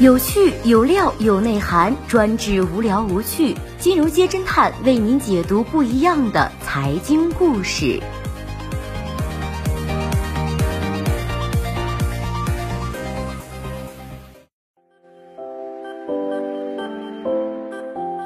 [0.00, 3.56] 有趣有料有内涵，专治无聊无趣。
[3.80, 8.00] 金融街侦探为您解读不一样的财经故事。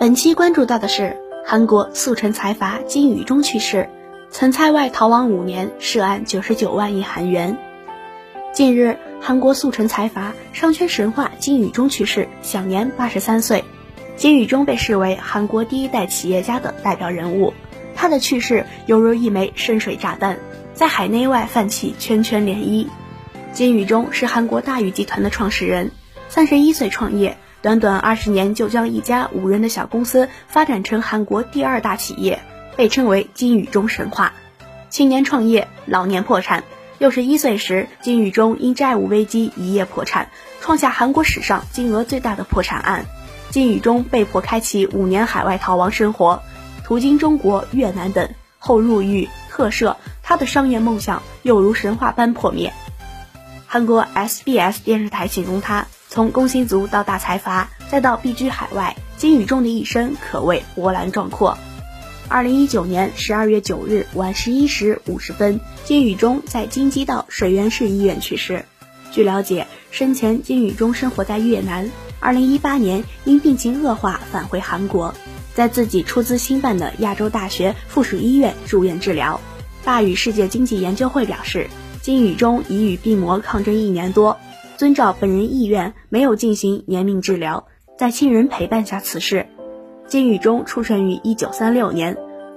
[0.00, 3.88] 本期关注到的是韩国速成财阀金宇中去世，
[4.28, 7.56] 曾在外逃亡五年，涉案九十九万亿韩元。
[8.52, 8.98] 近日。
[9.22, 13.64] 韩国速成财阀、商圈神话金宇中去世，享年八十三岁。
[14.16, 17.52] 金宇中被视为韩国第一代企业家的代表人物，
[17.94, 20.38] 他的去世犹如一枚深水炸弹，
[20.74, 22.86] 在海内外泛起圈圈涟漪。
[23.52, 25.92] 金宇中是韩国大宇集团的创始人，
[26.28, 32.40] 三十一岁创业，短短二十年就将一家五人的小公司发展成韩国第二大企业，
[32.74, 34.32] 被称为金宇中神话。
[34.88, 36.64] 青年创业，老年破产。
[37.00, 40.28] 六十一岁时，金宇中因债务危机一夜破产，
[40.60, 43.06] 创下韩国史上金额最大的破产案。
[43.48, 46.42] 金宇中被迫开启五年海外逃亡生活，
[46.84, 52.70] 途经中国、越南等，后入狱特赦，他的商业梦想又如神话般破灭。
[53.66, 61.56] 韩国 SBS 电视台形容他，从工薪族到大财阀，再到避居海外，金宇中的一生可谓波澜壮阔。
[62.30, 68.64] 二零一九年十二月九日晚十一时五十分，金宇中在京畿道水源市医院去世。
[69.10, 71.90] 据了解，生前金宇中生活在越南。
[72.20, 75.12] 二零一八年因病情恶化返回韩国，
[75.54, 79.40] 在自己出资兴办的亚洲大学附属医院住院治疗。
[79.82, 81.66] 大宇世界经济研究会表示，
[82.00, 84.38] 金宇中已与病魔抗争一年多，
[84.76, 87.66] 遵照本人意愿，没有进行延命治疗，
[87.98, 89.48] 在亲人陪伴下辞世。
[90.10, 92.16] 金宇中出生于一九三六年，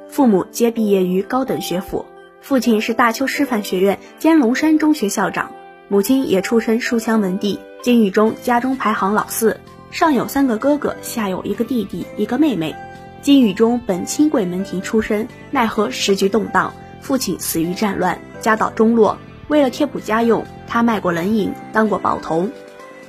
[0.10, 2.04] 父母皆毕业于高等学府，
[2.42, 5.52] 父亲是大邱师范学院兼龙山中学校长，
[5.88, 7.60] 母亲也出身书香门第。
[7.84, 9.60] 金宇中家中排行老四，
[9.92, 12.76] 上有三个哥哥，下有一个弟弟，一个妹妹。
[13.22, 19.20] 金宇中本清贵门庭出身，奈何时局动荡，父亲死于战乱，家道中落。
[19.48, 22.50] 为了贴补家用，他卖过冷饮，当过宝童。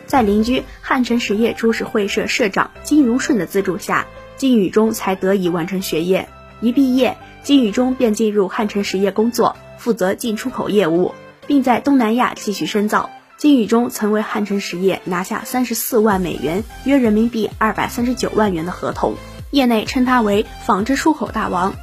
[0.04, 4.06] 在邻居汉城实业株式会社社长金荣顺的资助下。
[4.36, 6.28] 金宇中才得以完成学业。
[6.60, 11.12] 一毕业，金宇中便进入汉城实业工作，负责进出口业务，
[11.46, 13.10] 并在东南亚继续深造。
[13.36, 19.14] 金宇中曾为汉城实业拿下三十四万美元（约人民币二百三十九万元）的合同，
[19.50, 21.74] 业内称他为纺织出口大王。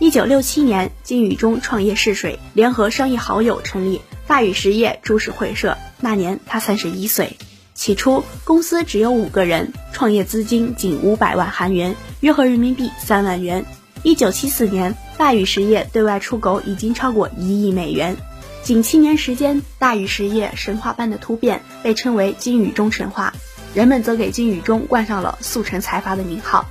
[0.00, 5.76] 一九六七年，金宇中创业试水，联合商业好友成立大宇实业株式会社。
[6.00, 7.36] 那年他三十一岁。
[7.74, 13.66] 起初，公司只有五个人，创业资金仅五百万韩元，约合人民币三万元。
[14.04, 18.16] 一九七四年，大宇实业对外出口已经超过一亿美元。
[18.62, 23.34] 仅七年时间，大宇实业神话般的突变，被称为金宇中神话。
[23.74, 26.66] 人们则给金宇中冠上了速成财阀的名号。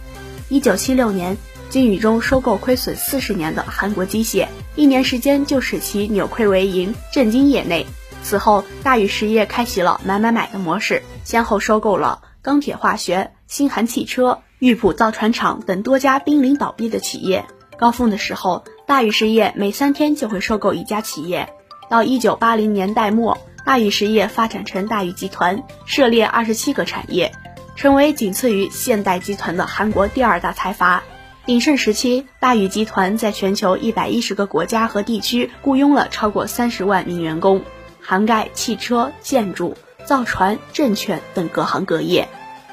[0.47, 1.37] 一九七六年，
[1.69, 4.47] 金宇中收购亏损四十年的韩国机械，
[4.77, 7.85] 一年时间就使其扭亏为盈，震惊业内。
[8.23, 17.45] 此后，大宇实业开启了买买买的模式，先后收购了钢铁化学、新韩汽车、玉浦造船厂等多家濒临倒闭的企业。
[17.77, 21.49] 高峰的时候，大宇实业每三天就会收购一家企业。
[21.89, 27.31] 到一九八零年代末，大宇实业发展成大宇集团，涉猎二十七个产业，
[27.75, 31.03] 成为仅次于现代集团的韩国第二大财阀。
[31.45, 37.61] 鼎盛时期，大宇集团在全球一百一十个国家和地区雇佣了超过三十万名员工。
[38.03, 39.75] 涵盖汽车、建筑、
[40.05, 42.27] 造船、证券等各行各业。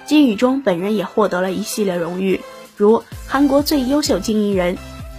[0.04, 2.40] 金宇中本人也获得了一系列荣誉，
[2.76, 4.76] 如韩国最优秀经营人、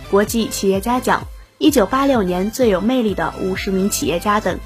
[0.10, 1.24] 国际企业家奖、
[1.58, 4.60] 一九八六年最有魅力的五十名企业家等。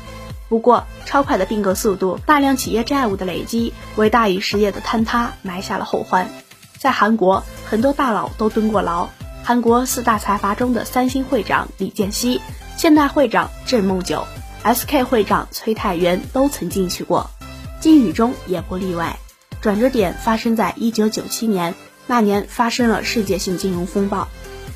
[0.49, 6.29] 不过，超快的并购速度、大量企业债务的累积，为大宇实业的坍塌埋下了后患。
[6.77, 9.09] 在韩国，很多大佬都蹲过牢。
[9.43, 12.41] 韩国四大财阀中的三星会长李健熙、
[12.77, 14.25] 现代会长郑梦九。
[14.65, 17.29] S.K 会长崔泰元都曾进去过，
[17.79, 19.19] 金宇中也不例外。
[19.61, 21.75] 转折点发生在一九九七年，
[22.07, 24.27] 那年发生了世界性金融风暴。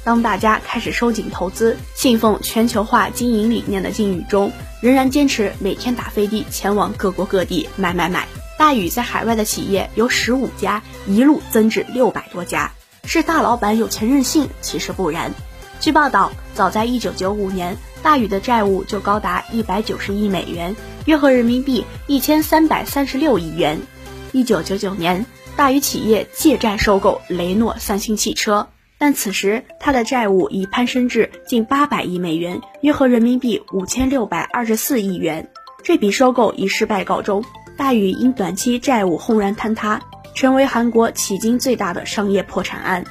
[0.03, 8.27] 当大家开始收紧投资，信奉全球化经营理念的金宇中，仍然坚持每天打飞的前往各国各地买买买。
[8.59, 12.73] 大宇在海外的企业由十五家一路增至六百多家，
[13.05, 14.49] 是大老板有钱任性？
[14.61, 15.33] 其实不然。
[15.79, 17.75] 据报道，早在一九九五年。
[18.01, 20.75] 大宇的债务就高达一百九十亿美元，
[21.05, 23.79] 约合人民币一千三百三十六亿元。
[24.31, 25.25] 一九九九年，
[25.55, 28.67] 大宇企业借债收购雷诺三星汽车，
[28.97, 35.49] 但此时他的债务已攀升至近八百亿美元，约合人民币五千六百二十四亿元。
[35.83, 37.43] 这笔收购以失败告终。
[37.77, 40.01] 大禹因短期债务轰然坍塌，
[40.35, 43.05] 成为韩国迄今最大的商业破产案。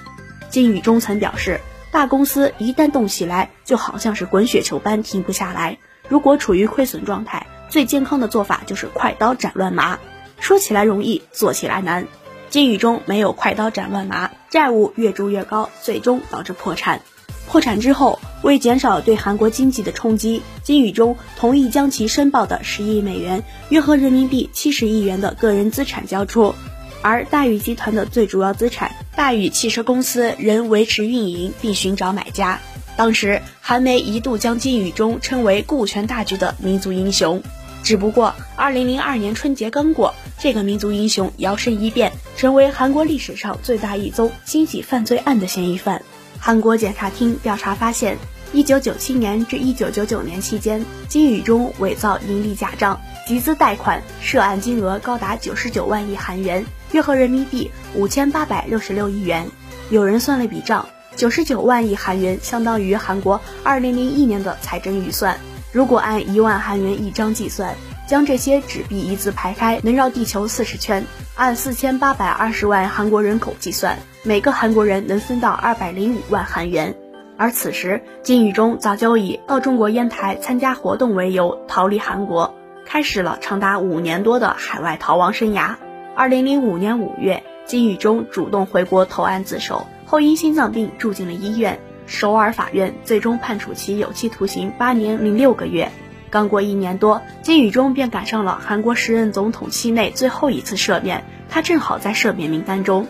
[0.50, 1.58] 金宇中曾表示，
[1.90, 5.78] 大公司一旦动起来，就好像是滚雪球般停不下来。
[6.08, 9.98] 如果处于亏损状态，最健康的做法就是快刀斩乱麻。
[10.38, 12.06] 说起来容易，做起来难。
[12.50, 17.02] 金宇中没有快刀斩乱麻，债务越筑越高，最终导致破产。
[17.46, 26.54] 破产之后，为减少对韩国经济的冲击，金宇中同意将其申报的十亿美元（约合人民币七十亿元）的个人资产交出，
[27.02, 32.60] 而大宇集团的最主要资产大宇汽车公司仍维持运营并寻找买家。
[32.96, 37.42] 当时，韩媒一度将金宇中称为顾全大局的民族英雄。
[37.84, 46.02] 只不过，二零零二年春节刚过，这个民族英雄摇身一变，成为韩国历史上最大一宗经济犯罪案的嫌疑犯。
[46.40, 48.18] 韩国检察厅调查发现，
[48.52, 59.46] 一九九七年至一九九九年期间，金宇中伪造盈利假账，集资贷款，涉案金额高达九十九万亿韩元，约合人民币五千八百六十六亿元。
[59.90, 60.86] 有人算了笔账，
[61.16, 65.38] 九十九万亿韩元相当于韩国二零零一年的财政预算。
[65.72, 67.74] 如果按一万韩元一张计算，
[68.06, 71.04] 将这些纸币一字排开，能绕地球四十圈。
[71.34, 76.94] 按四千八百二十万韩国人口计算，每个韩国人能分到二百零五万韩元。
[77.36, 82.54] 而此时，金宇中早就以到中国烟台参加活动为由逃离韩国，
[82.84, 85.76] 开始了长达五年多的海外逃亡生涯。
[86.18, 91.78] 二零零五年五月，金宇中主动回国投案自首，后因心脏病住进了医院。
[92.06, 95.92] 首尔法院最终判处其有期徒刑八年零六个月。
[96.28, 103.06] 刚过一年多，金宇中便赶上了韩国时任总统期内最后一次赦免，他正好在赦免名单中。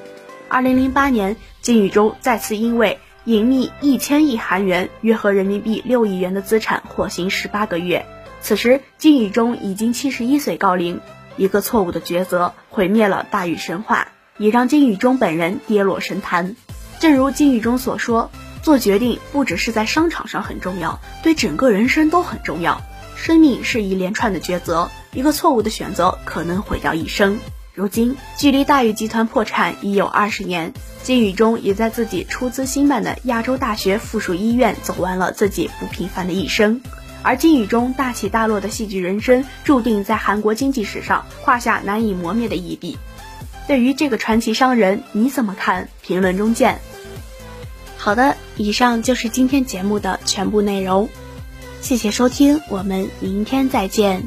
[0.51, 8.05] 二零零八年，金宇中再次因为隐匿一千亿韩元（约合人民币六亿元）的资产获刑十八个月。
[8.43, 11.01] 此时，金宇中已经七十一岁高龄，
[11.39, 16.55] 一个错误的抉择毁灭了大禹神话，也让金宇中本人跌落神坛。
[17.01, 18.31] 正如金宇中所说。
[18.61, 22.83] 做决定不只是在商场上很重要，对整个人生都很重要。
[23.17, 27.39] 生命是一连串的抉择，一个错误的选择可能毁掉一生。
[27.73, 36.83] 如今，距离大宇集团破产已有二十年，金宇中也在自己出资兴办的亚洲大学附属医院走完了自己不平凡的一生。
[37.23, 42.99] 而金宇中大起大落的戏剧人生，注定在韩国经济史上画下难以磨灭的一笔。
[43.67, 45.89] 对于这个传奇商人，你怎么看？
[46.03, 46.79] 评论中见。
[47.97, 51.09] 好的，以上就是今天节目的全部内容，
[51.81, 54.23] 谢谢收听，我们明天再见。